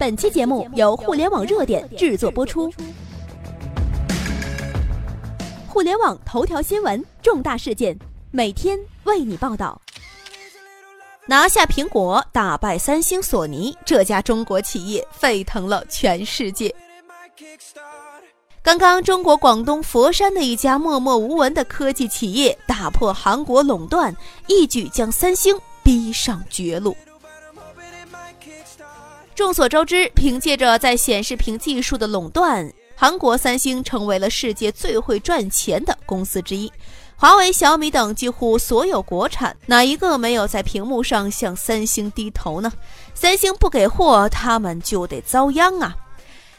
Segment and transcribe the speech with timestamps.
[0.00, 2.72] 本期节目由互联网热点制作播出。
[5.68, 7.94] 互联网头条新闻，重大事件，
[8.30, 9.78] 每天为你报道。
[11.26, 16.74] 拿下苹果，打败三星、索尼，这家中国企业沸腾了全世界。
[18.62, 26.96] 刚刚，中国广东佛山的一家默默无闻的科技企业打破韩国垄断，一举将三星逼上绝路。
[29.40, 36.70] 众所周知，凭借着在显示屏技术的垄断，韩国三星成为了世界最会赚钱的公司之一。
[37.16, 42.70] 华为、小米等几乎所有国产，哪一个没有在屏幕上向三星低头呢？
[43.14, 45.96] 三星不给货，他们就得遭殃啊！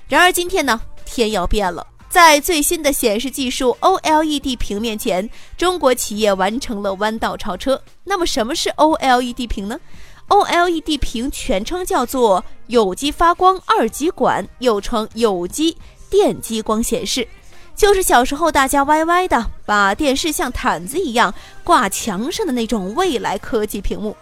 [0.08, 7.80] 然而今天呢，天要变了，在最新的显示技术 OLED 屏面前，中国企业完成了弯道超车。
[8.04, 9.80] 那么，什么是 OLED 屏呢
[10.28, 15.78] ？OLED 屏全称叫做有机发光二极管，又称有机
[16.10, 17.28] 电激光显示，
[17.76, 24.16] 就是小时候大家歪歪的把电视像毯子一样挂墙上的那种未来科技屏幕，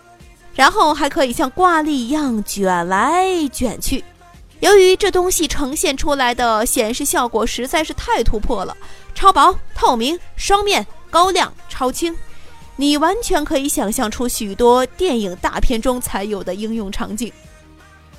[0.56, 4.04] 然后还可以像挂历一样卷来卷去。
[4.60, 8.76] 由于这东西呈现出来的显示效果实在是太突破了，
[9.16, 12.16] 超薄、透明、双面、高亮、超清。
[12.80, 17.30] 你完全可以想象出许多电影大片中才有的应用场景。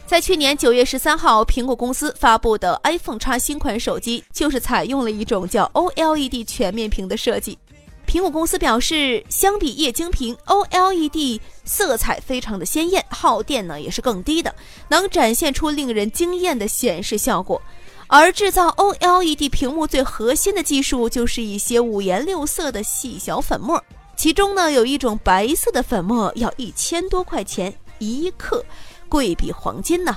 [0.06, 7.58] 在去年九月十三号，苹果公司发布的 iPhone X 新款手机就是采用了一种叫 OLED 全面屏的设计。
[8.06, 14.54] 苹果公司表示，相比液晶屏，OLED 色彩非常的鲜艳，耗电呢也是更低的，
[14.88, 17.62] 能展现出令人惊艳的显示效果。
[18.08, 23.82] 而制造 OLED 屏幕最核心的技术就是一些五颜六色的细小粉末。
[24.20, 28.62] 其中呢，有一种白色的粉末要一千多块钱一克，
[29.08, 30.14] 贵比黄金呢。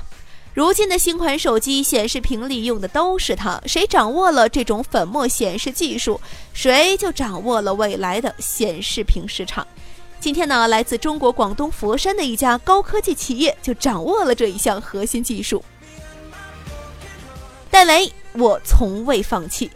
[0.53, 6.19] 如今的新款手机显示屏里用的都是它，谁掌握了这种粉末显示技术，
[6.51, 9.65] 谁就掌握了未来的显示屏市场。
[10.19, 15.63] 今天呢，来自中国广东佛山的一家高科技企业就掌握了这一项核心技术。
[17.71, 19.71] 戴雷，我从未放弃。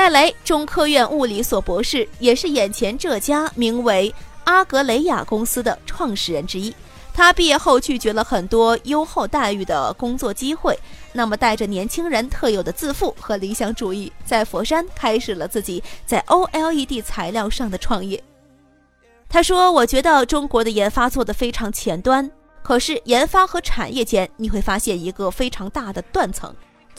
[0.00, 4.10] 戴雷，中科院物理所博士，也是眼前这家名为
[4.44, 6.74] 阿格雷亚公司的创始人之一。
[7.12, 10.74] 他毕业后拒绝了很多优厚待遇的工作机会，
[11.12, 18.24] 那么带着年轻人特有的自负和理想主义，在佛山开始了自己在 OLED 材料上的创业。
[19.28, 22.30] 他说：“我觉得中国的研发做得非常前端，
[22.62, 26.50] 可是研发和产业间你会发现一个非常大的断层。”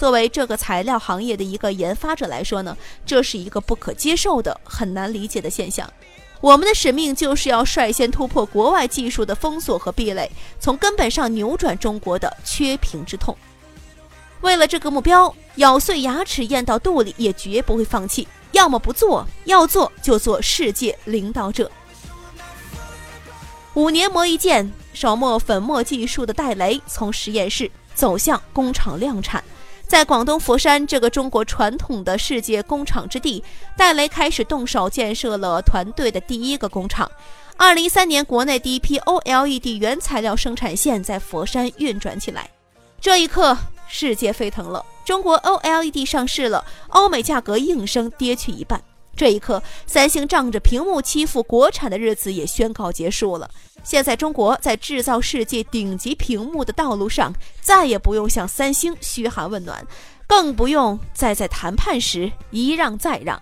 [0.01, 2.75] 作为这个材料行业的一个研发者来说呢，
[3.05, 5.87] 这是一个不可接受的、很难理解的现象。
[6.39, 13.37] 我们的使命就是要率先突破国外技术的封锁和壁垒，从根本上扭转中国的缺屏之痛。
[14.41, 18.27] 为了这个目标，咬碎牙齿咽到肚里也绝不会放弃。
[18.53, 21.69] 要么不做，要做就做世界领导者。
[23.75, 29.43] 五年磨一剑，手磨粉末技术的戴雷从实验室走向工厂量产。
[29.91, 33.43] 在广东佛山这个中国传统的世界工厂之地，
[33.75, 37.11] 戴雷开始动手建设了团队的第一个工厂。
[37.57, 42.49] 二零一三年，国内第一批 OLED 原材料生产线在佛山运转起来。
[43.01, 48.81] 这一刻，世界沸腾了，中国 OLED 上市了，欧美价格应声跌去一半。
[49.21, 53.47] 这一刻，三星仗着屏幕欺负国产的日子也宣告结束了。
[53.83, 59.85] 现在，中国在制造世界顶级屏幕的道路上，再也不用向三星嘘寒问暖，
[60.25, 63.39] 更不用再在谈判时一让再让。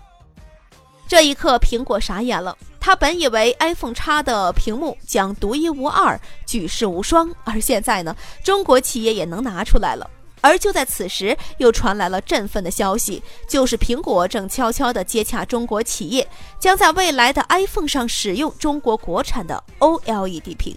[1.08, 2.54] 这一刻，苹果傻眼了。
[2.78, 8.14] 他本以为 iPhone X 的屏幕将独一无二、举世无双，而现在呢，
[8.44, 10.10] 中国企业也能拿出来了。
[10.40, 16.26] 而就在此时，又传来了振奋的消息，就是苹果正悄悄地接洽中国企业，
[16.58, 20.76] 将在未来的 iPhone 上使用中国国产的 OLED 屏。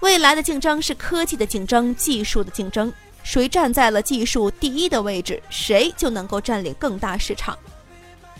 [0.00, 7.56] 未来的竞争是科技的竞争，技术的竞争，谁站在了技术第一的位置，谁就能够占领更大市场。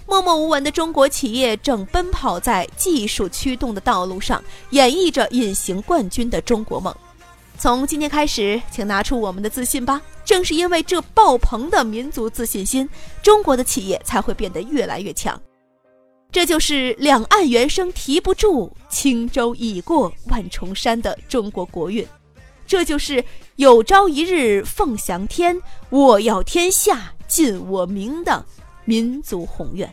[0.06, 6.92] 默默无闻的中国企业正奔跑在技术驱动的道路上，演绎着隐形冠军的中国梦。
[7.60, 10.00] 从今天开始，请拿出我们的自信吧。
[10.24, 12.88] 正是因为这爆棚的民族自信心，
[13.22, 15.38] 中国的企业才会变得越来越强。
[16.32, 22.06] 这就是两岸猿声啼不住，轻舟已过万重山的中国国运。
[22.66, 23.22] 这就是
[23.56, 25.60] 有朝一日凤翔天，
[25.90, 28.42] 我要天下尽我名的
[28.86, 29.92] 民族宏愿。